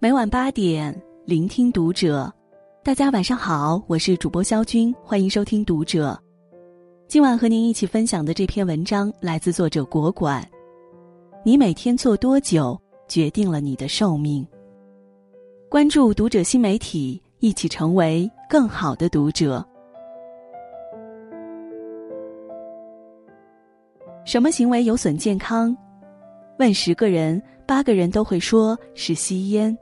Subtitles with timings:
[0.00, 2.32] 每晚八点，聆听读者。
[2.84, 6.16] 大家晚上好，我是主播肖军，欢迎收听读者。
[7.08, 10.48] 今晚和您一起分享的这篇文章来自作者国管。
[11.44, 14.46] 你每天做多久，决定了你的寿命。
[15.68, 19.66] 关注读者新媒体，一起成为更好的读者。
[24.24, 25.76] 什么行为有损健康？
[26.60, 29.76] 问十个人，八个人都会说是吸烟。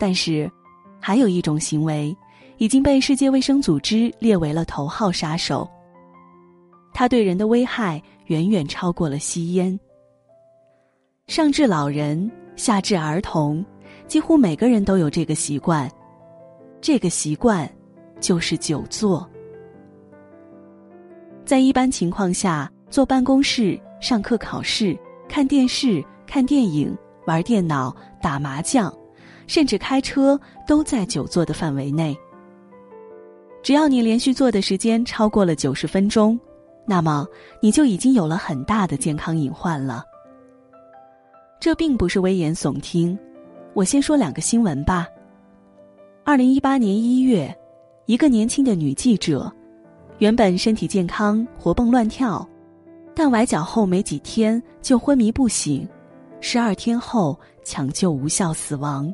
[0.00, 0.50] 但是，
[0.98, 2.16] 还有一种行为，
[2.56, 5.68] 已经被世界卫生组织列为了头号杀手。
[6.94, 9.78] 它对人的危害远远超过了吸烟。
[11.26, 13.62] 上至老人，下至儿童，
[14.06, 15.86] 几乎每个人都有这个习惯。
[16.80, 17.70] 这个习惯，
[18.20, 19.28] 就是久坐。
[21.44, 24.98] 在一般情况下，坐办公室、上课、考试、
[25.28, 28.90] 看电视、看电影、玩电脑、打麻将。
[29.50, 32.16] 甚至开车都在久坐的范围内。
[33.64, 36.38] 只要你连续坐的时间超过了九十分钟，
[36.86, 37.26] 那么
[37.60, 40.04] 你就已经有了很大的健康隐患了。
[41.58, 43.18] 这并不是危言耸听，
[43.74, 45.08] 我先说两个新闻吧。
[46.22, 47.52] 二零一八年一月，
[48.06, 49.52] 一个年轻的女记者，
[50.18, 52.48] 原本身体健康、活蹦乱跳，
[53.16, 55.88] 但崴脚后没几天就昏迷不醒，
[56.40, 59.12] 十二天后抢救无效死亡。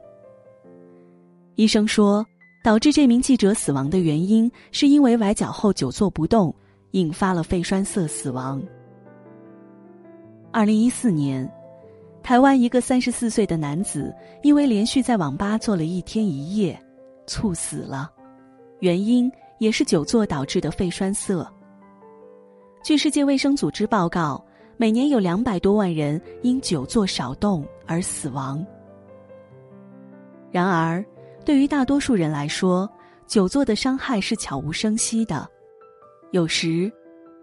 [1.57, 2.25] 医生说，
[2.63, 6.55] 导致这名记者死亡的原因是因为崴脚后久坐不动，
[6.91, 8.63] 引发了肺栓塞死亡。
[10.53, 11.51] 二零一四年，
[12.23, 16.79] 台湾一个三十四岁的男子因为连续在网吧坐了一天一夜，
[17.27, 18.13] 猝死了，
[18.81, 21.51] 原因也是久坐导致的肺栓塞。
[22.85, 24.45] 据世界卫生组织报告，
[24.77, 28.63] 每年有两百多万人因久坐少动而死亡。
[30.51, 31.03] 然而。
[31.47, 32.91] 对于大多数人来说，
[33.29, 35.49] 久坐的伤害是悄无声息的，
[36.33, 36.93] 有时，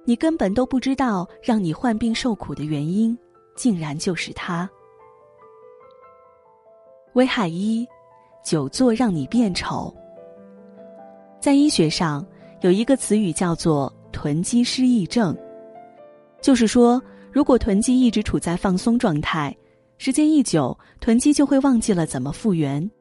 [0.04, 3.18] 你根本都不知道让你患病受苦的原因，
[3.56, 4.70] 竟然就是它。
[7.14, 7.88] 危害一：
[8.44, 9.96] 久坐让你变丑。
[11.40, 12.28] 在医学上，
[12.60, 15.34] 有一个词语叫做“囤积失忆症”，
[16.44, 19.56] 就是说，如果囤积一直处在放松状态，
[19.98, 22.92] 时间一久，囤积就会忘记了怎么复原。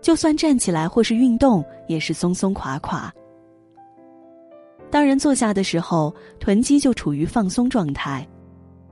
[0.00, 3.12] 就算站起来或是运动，也是松松垮垮。
[4.90, 8.26] 当人坐下的时候，臀肌就处于放松状态。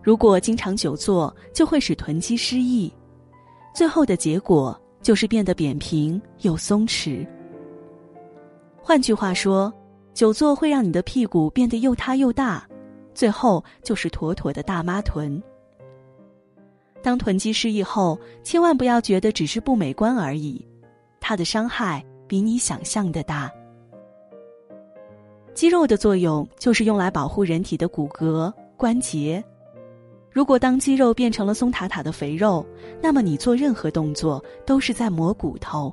[0.03, 2.93] 如果经常久坐，就会使臀肌失忆，
[3.75, 7.27] 最后的结果就是变得扁平又松弛。
[8.83, 9.73] 换句话说，
[10.13, 12.67] 久坐会让你的屁股变得又塌又大，
[13.15, 15.43] 最后就是妥妥的大妈臀。
[17.03, 20.65] 当臀肌失忆后，千万不要觉得只是不美观而已。
[21.21, 23.51] 它的伤害比你想象的大。
[25.55, 29.43] 肌肉的作用就是用来保护人体的骨骼关节。
[30.31, 32.65] 如果当肌肉变成了松塔塔的肥肉，
[33.01, 35.91] 那么你做任何动作都是在磨骨头。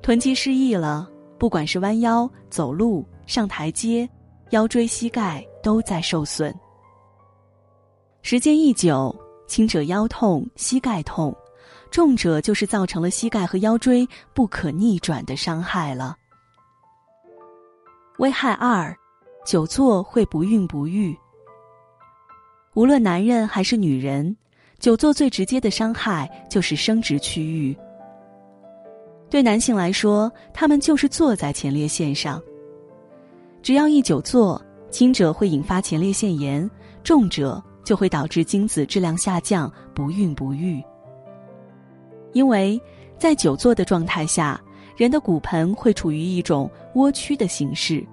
[0.00, 4.08] 臀肌失忆了，不管是弯腰、走路、上台阶，
[4.50, 6.54] 腰椎、膝盖都在受损。
[8.22, 9.12] 时间一久，
[9.48, 11.36] 轻者腰痛、膝盖痛。
[11.90, 16.16] 重者就是造成了膝盖和腰椎不可逆转的伤害了。
[18.18, 18.94] 危害二，
[19.46, 21.16] 久坐会不孕不育。
[22.74, 24.36] 无论男人还是女人，
[24.78, 27.76] 久坐最直接的伤害就是生殖区域。
[29.30, 32.40] 对男性来说，他们就是坐在前列腺上。
[33.62, 34.60] 只要一久坐，
[34.90, 36.68] 轻者会引发前列腺炎，
[37.02, 40.82] 重者就会导致精子质量下降，不孕不育。
[42.38, 42.80] 因为
[43.18, 44.60] 在久坐的状态下，
[44.96, 48.06] 人的骨盆会处于一种窝曲的形式。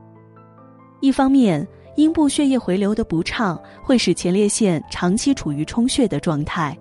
[1.00, 6.76] 一方面，阴部血液回流的不畅会使前列腺长期处于充血的状态，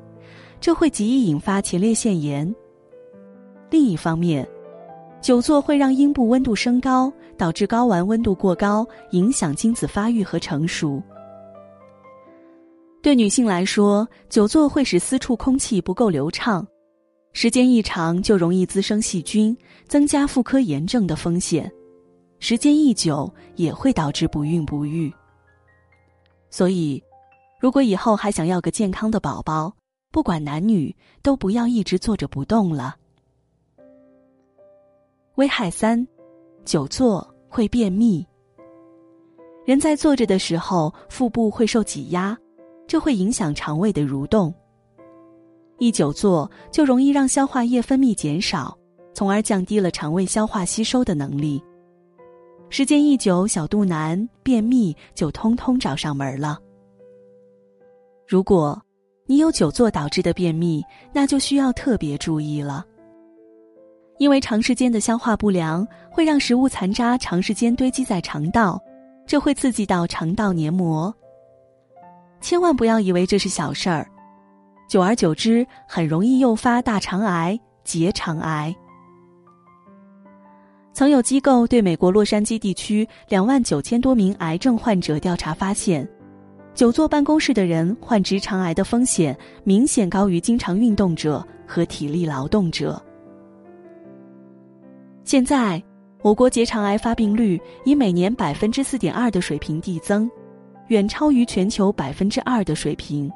[0.58, 2.50] 这会极易引发前列腺炎。
[3.68, 4.48] 另一方面，
[5.20, 11.02] 久坐会让阴部温度升高，导致睾丸温度过高，影响精子发育和成熟。
[13.02, 16.66] 对女性来说，久坐会使私处空气不够流畅。
[17.34, 19.54] 时间一长，就容易滋生细菌，
[19.88, 21.68] 增加妇科炎症的风险；
[22.38, 25.12] 时间一久，也会导致不孕不育。
[26.48, 27.02] 所以，
[27.60, 29.74] 如果以后还想要个健康的宝宝，
[30.12, 32.94] 不管男女，都不要一直坐着不动了。
[35.34, 36.06] 危害三：
[36.64, 38.24] 久坐会便秘。
[39.64, 42.38] 人在坐着的时候，腹部会受挤压，
[42.86, 44.54] 这会影响肠胃的蠕动。
[45.78, 48.76] 一久坐就容易让消化液分泌减少，
[49.12, 51.62] 从而降低了肠胃消化吸收的能力。
[52.70, 56.58] 时间一久，小肚腩、便秘就通通找上门了。
[58.26, 58.80] 如果
[59.26, 60.82] 你有久坐导致的便秘，
[61.12, 62.84] 那就需要特别注意了。
[64.18, 68.80] 因为长时间的消化不良会让食物残渣长时间堆积在肠道，
[69.26, 71.14] 这会刺激到肠道黏膜。
[72.40, 74.08] 千万不要以为这是小事儿，
[74.86, 78.74] 久而久之很容易诱发大肠癌、结肠癌。
[80.92, 86.08] 曾有机构对美国洛杉矶地区两万九千多名癌症患者调查发现，
[86.72, 93.02] 久坐办公室的人患直肠癌的风险明显高于经常运动者和体力劳动者。
[95.24, 95.82] 现在，
[96.22, 100.30] 我国结肠癌发病率以每年百分之四点二的水平递增，
[100.88, 103.28] 远超于全球百分之二的水平。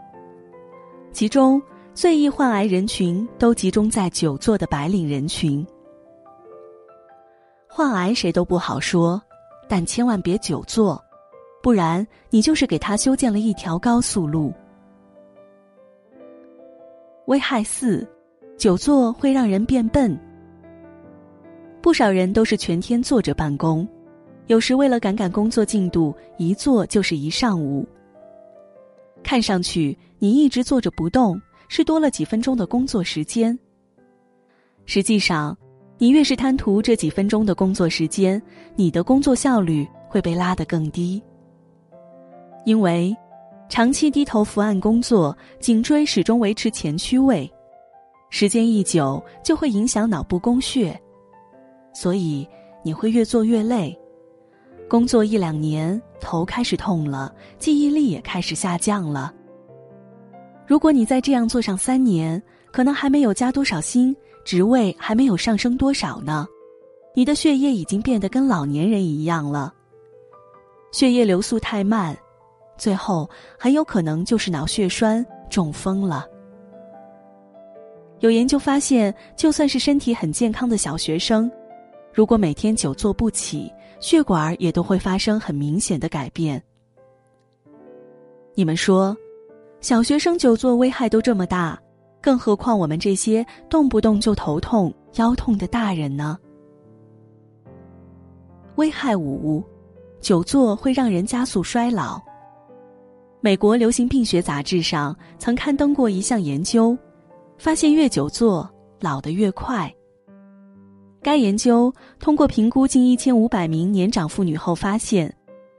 [1.13, 1.61] 其中，
[1.95, 5.67] 最易患癌人群都集中在久坐的白领人群。
[7.67, 9.21] 患癌谁都不好说，
[9.69, 11.03] 但千万别久坐，
[11.63, 14.53] 不然你就是给他修建了一条高速路。
[17.27, 18.07] 危害四：
[18.57, 20.19] 久坐会让人变笨。
[21.83, 23.87] 不少人都是全天坐着办公，
[24.47, 27.87] 有时为了赶赶工作进度，一坐就是一上午。
[29.23, 33.59] 看上去你一直坐着不动，是多了几分钟的工作时间。
[34.87, 35.57] 实际上。
[36.01, 38.41] 你越是贪图这几分钟的工作时间，
[38.77, 41.21] 你的工作效率会被拉得更低。
[42.65, 43.13] 因为
[43.69, 47.53] 长期低头伏案工作，颈椎始终维持前屈位，
[48.31, 50.97] 时间一久就会影响脑部供血，
[51.93, 52.49] 所以
[52.85, 53.99] 你会越做越累。
[54.89, 59.33] 工作一两年，头开始痛了，记忆力也开始下降了。
[60.67, 64.15] 如果你再这样做上三年，可能还没有加多少薪。
[64.45, 66.47] 职位还没有上升多少呢，
[67.15, 69.75] 你的血液已经变得跟老年人一样了。
[70.91, 72.17] 血液流速太慢，
[72.79, 73.29] 最后
[73.59, 76.27] 很有可能就是脑血栓、中风了。
[78.21, 81.51] 有研究发现，就算是身体很健康的小学生，
[82.13, 86.63] 如果每天久坐不起，血管也都会发生很明显的改变。
[88.55, 89.17] 你们说，
[89.81, 91.79] 小学生久坐危害都这么大？
[92.21, 96.37] 更何况我们这些动不动就头痛、腰痛的大人呢？
[98.75, 99.63] 危害五：
[100.21, 102.21] 久坐会让人加速衰老。
[103.41, 106.99] 美国流行病学杂志上曾刊登过一项研究，
[107.57, 108.69] 发现越久坐
[108.99, 109.93] 老得越快。
[111.29, 115.31] 该研究通过评估近一千五百名年长妇女后发现，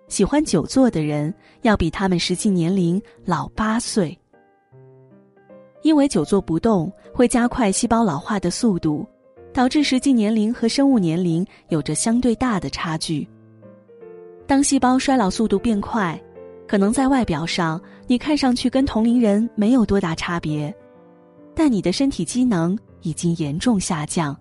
[0.08, 4.16] 喜欢久坐的人要比他们实际年龄老八岁。
[5.82, 9.04] 因为久坐不动会加快细胞老化的速度，
[9.52, 13.28] 导致实际年龄和生物年龄有着相对大的差距。
[14.46, 16.22] 当细胞衰老速度变快，
[16.68, 20.72] 可能在外表上你看上去跟同龄人没有多大差别，
[21.56, 24.40] 但你的身体机能已经严重下降。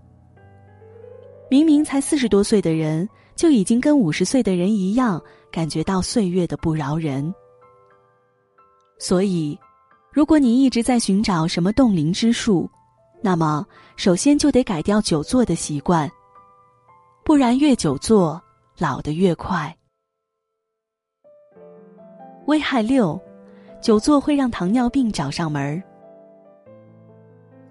[1.51, 7.35] 明明才四十多岁的人，就已经跟五十岁的人一样，感觉到岁月的不饶人。
[8.99, 9.59] 所以。
[10.11, 12.69] 如果你一直在寻找什么冻龄之术，
[13.23, 13.65] 那么
[13.97, 16.11] 首先就得改掉久坐的习惯，
[17.25, 18.43] 不然越久坐
[18.79, 19.73] 老得越快。
[22.47, 23.21] 危害六，
[23.81, 25.81] 久坐会让糖尿病找上门儿。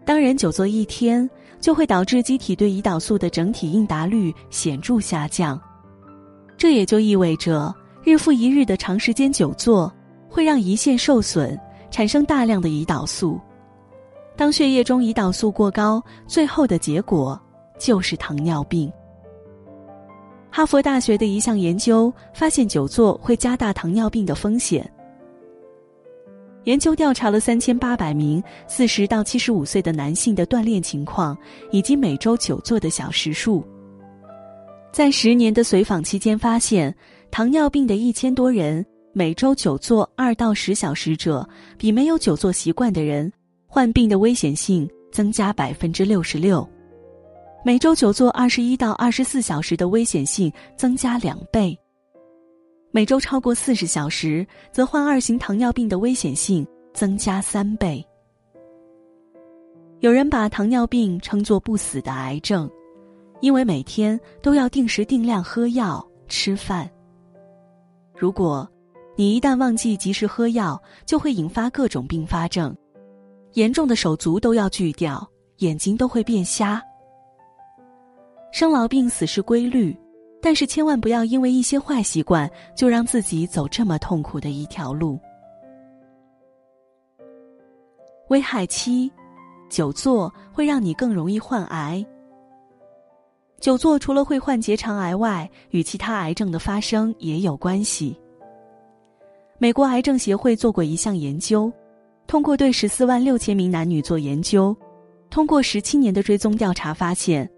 [0.06, 1.30] 当人久坐一天，
[1.60, 5.60] 就会导致机体对胰岛素的整体应答率显著下降，
[6.58, 7.74] 这也就意味着
[8.04, 9.92] 日复一日的长时间久坐
[10.30, 11.58] 会让胰腺受损。
[11.90, 13.40] 产生大量的胰岛素，
[14.36, 17.40] 当血液中胰岛素过高，最后的结果
[17.80, 18.92] 就是糖尿病。
[20.52, 24.88] 哈佛大学的一项研究发现，久坐会加大糖尿病的风险。
[26.68, 31.36] 研究调查了三千八百名四十到七十五岁的男性的锻炼情况
[31.72, 33.64] 以及每周久坐的小时数，
[34.92, 36.94] 在十年的随访期间，发现
[37.32, 38.86] 糖尿病的一千多人。
[39.14, 41.48] 每周久坐二到十小时者，
[41.78, 43.32] 比没有久坐习惯的人，
[43.66, 46.62] 患病的危险性增加百分之六十六；
[47.64, 51.74] 每周久坐二十一到二十四小时的危险性增加两倍；
[52.98, 58.04] 每周超过四十小时，则患二型糖尿病的危险性增加三倍。
[60.00, 62.68] 有人把糖尿病称作不死的癌症，
[63.40, 66.90] 因为每天都要定时定量喝药、吃饭。
[68.16, 68.68] 如果
[69.16, 72.76] 你一旦忘记及时喝药，就会引发各种并发症，
[73.54, 75.24] 严重的手足都要锯掉，
[75.58, 76.82] 眼睛都会变瞎。
[78.52, 79.96] 生老病死是规律，
[80.42, 85.20] 但是千万不要因为一些坏习惯就让自己走这么痛苦的一条路。
[88.30, 89.12] 危害七，
[89.70, 92.06] 久坐会让你更容易患癌。
[93.60, 98.16] 久坐除了会患结肠癌外，与其他癌症的发生也有关系。
[99.58, 101.72] 美国癌症协会做过一项研究，
[102.28, 104.76] 通过对十四万六千名男女做研究，
[105.32, 107.50] 通过十七年的追踪调查发现，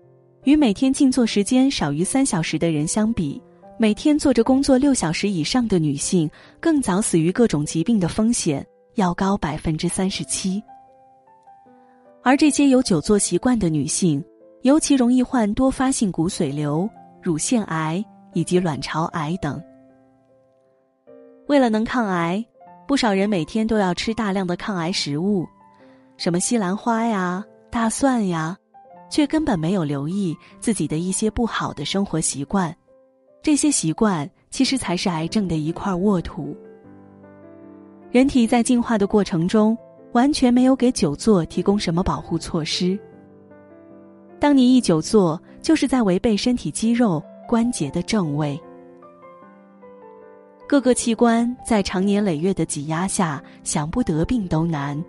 [0.44, 3.42] 与每天静坐时间少于三小时的人相比，
[3.78, 6.30] 每天坐着工作六小时以上的女性，
[6.60, 8.66] 更早死于各种疾病的风险
[8.96, 10.62] 要高百分之三十七。
[12.24, 14.24] 而这些有久坐习惯的女性，
[14.62, 16.90] 尤其容易患多发性骨髓瘤、
[17.22, 18.04] 乳腺癌
[18.34, 19.62] 以及卵巢癌等。
[21.48, 22.44] 为了能抗癌，
[22.88, 25.46] 不少人每天都要吃大量的抗癌食物，
[26.18, 28.58] 什么西兰花呀、大蒜呀，
[29.10, 32.76] 却根本没有留意自己的一些不好的生活习惯。
[33.42, 36.56] 这些习惯其实才是癌症的一块沃土。
[38.12, 39.78] 人体在进化的过程中，
[40.14, 43.00] 完全没有给久坐提供什么保护措施。
[44.40, 48.60] 当你一久坐，就是在违背身体肌肉关节的正位。
[50.68, 55.04] 各个器官在长年累月的挤压下，想不得病都难。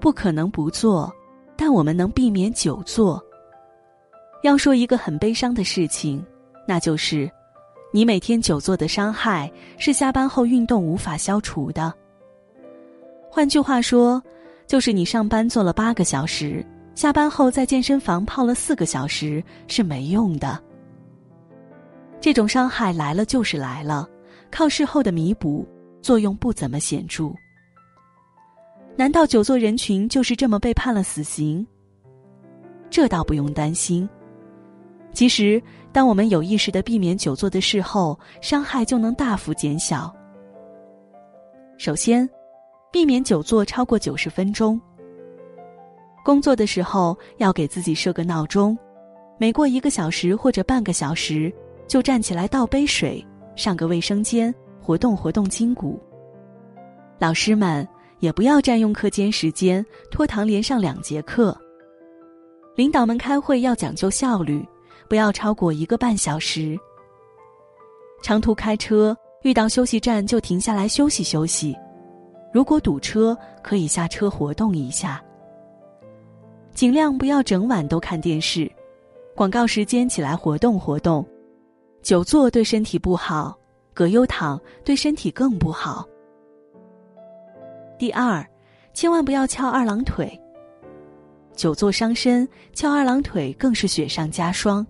[0.00, 1.12] 不可能不做，
[1.64, 3.24] 但我们能避免久坐。
[4.42, 6.20] 要说一个很悲伤的事情，
[6.66, 7.30] 那就是，
[7.92, 11.94] 你每天久坐的伤害是下班后运动无法消除的。
[13.30, 14.20] 换句话说，
[14.66, 16.66] 就是你上班做了八个小时，
[16.96, 20.60] 下班后在健身房泡了四个小时是没用的。
[22.20, 24.08] 这种伤害来了就是来了，
[24.50, 25.64] 靠事后的弥补
[26.00, 27.32] 作用不怎么显著。
[28.96, 31.66] 难道久坐人群就是这么被判了死刑？
[32.90, 34.08] 这倒不用担心。
[35.12, 40.14] 其实，当我们有意识的避免久坐的事后，伤害就能大幅减小。
[41.78, 42.28] 首先，
[42.90, 44.80] 避免久坐超过九十分钟。
[46.24, 48.78] 工作的时候要给自己设个闹钟，
[49.38, 51.52] 每过一个小时或者半个小时。
[51.88, 53.22] 就站起来倒杯水，
[53.54, 56.00] 上个卫生间，活动活动筋骨。
[57.18, 57.86] 老师们
[58.22, 61.58] 也不要占用课间时间，拖堂连上两节课。
[62.76, 64.64] 领导们开会要讲究效率，
[65.08, 66.78] 不要超过一个半小时。
[68.22, 71.76] 长途开车遇到休息站就停下来休息休息，
[72.54, 75.20] 如果堵车可以下车活动一下。
[76.72, 78.70] 尽量不要整晚都看电视，
[79.34, 81.26] 广告时间起来活动活动。
[82.02, 83.58] 久坐对身体不好，
[83.92, 86.06] 葛优躺对身体更不好。
[87.98, 88.44] 第二，
[88.92, 90.38] 千万不要翘二郎腿。
[91.54, 94.86] 久坐伤身，翘二郎腿更是雪上加霜。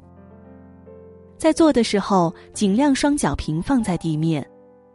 [1.37, 4.49] 在坐的时候，尽量双脚平放在地面，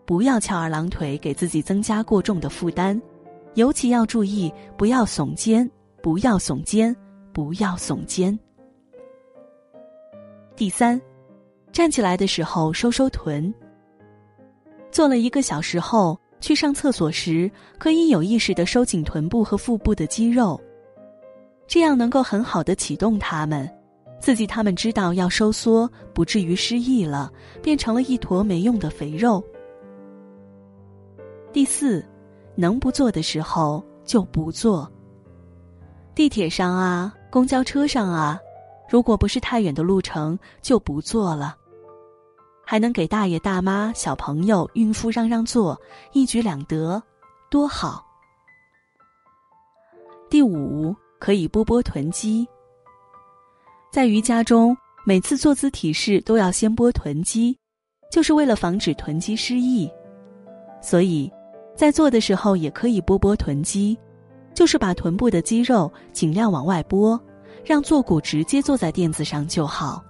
[0.06, 3.00] 不要翘二郎腿，给自己增加过重的负担。
[3.56, 5.70] 尤其要注意，不要耸肩，
[6.02, 6.96] 不要耸肩，
[7.34, 8.38] 不要耸肩。
[10.56, 11.00] 第三。
[11.74, 13.54] 站起来的时候收收臀。
[14.90, 20.60] 坐了一个小时后去上厕所时，可以有意识的收紧臀部和腹部的肌肉，
[21.68, 23.70] 这样能够很好的启动它们，
[24.20, 29.44] 刺激它们知道要收缩，不至于失忆了，变成了一坨没用的肥肉。
[31.52, 32.06] 第四，
[32.56, 34.90] 能不做的时候就不做。
[36.14, 38.40] 地铁上啊，公交车上啊，
[38.90, 41.56] 如果不是太远的路程，就不坐了。
[42.70, 45.80] 还能给大爷大妈、小朋友、孕妇让让座，
[46.12, 47.02] 一举两得，
[47.50, 48.06] 多好！
[50.30, 52.46] 第五，可以拨拨臀肌。
[53.90, 57.58] 在瑜伽中，每次坐姿体式都要先拨臀肌，
[58.12, 59.90] 就是为了防止臀肌失忆。
[60.82, 61.32] 所以，
[61.74, 63.98] 在做的时候也可以拨拨臀肌，
[64.54, 67.18] 就是把臀部的肌肉尽量往外拨，
[67.64, 70.04] 让坐骨直接坐在垫子上就好。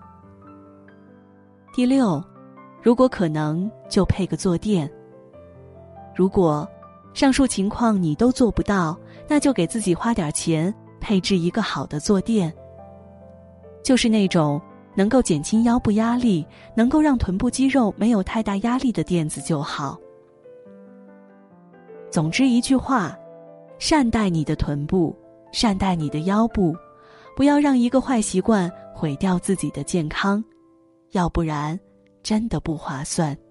[1.71, 2.19] 第六。
[2.81, 4.89] 如果可能，就配个坐垫。
[6.15, 6.67] 如果
[7.13, 12.53] 上述情况你都做不到，那就给自己花点钱配置一个好的坐垫，
[13.84, 14.62] 就是那种
[14.96, 19.98] 能够减轻腰部压力、能够让臀部肌肉没有太大压力的垫子就好。
[22.10, 23.17] 总之一句话，
[23.79, 25.15] 善待你的臀部，
[25.51, 26.75] 善待你的腰部，
[27.36, 30.43] 不要让一个坏习惯毁掉自己的健康，
[31.12, 31.77] 要不然。
[32.27, 33.47] 真的不划算。